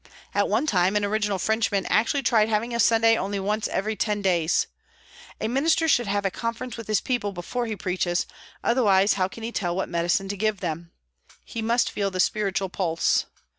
At 0.33 0.49
one 0.49 0.65
time 0.65 0.95
an 0.95 1.05
original 1.05 1.37
Frenchman 1.37 1.85
actually 1.85 2.23
tried 2.23 2.49
having 2.49 2.73
a 2.73 2.79
Sunday 2.79 3.15
only 3.15 3.39
once 3.39 3.67
every 3.67 3.95
ten 3.95 4.19
days. 4.23 4.65
A 5.39 5.47
minister 5.47 5.87
should 5.87 6.07
have 6.07 6.25
a 6.25 6.31
conference 6.31 6.75
with 6.75 6.87
his 6.87 7.01
people 7.01 7.33
before 7.33 7.67
he 7.67 7.75
preaches, 7.75 8.25
otherwise 8.63 9.13
how 9.13 9.27
can 9.27 9.43
he 9.43 9.51
tell 9.51 9.75
what 9.75 9.89
medicine 9.89 10.27
to 10.29 10.35
give 10.35 10.59
them? 10.59 10.91
He 11.45 11.61
must 11.61 11.91
feel 11.91 12.09
the 12.09 12.19
spiritual 12.19 12.69
pulse. 12.69 13.27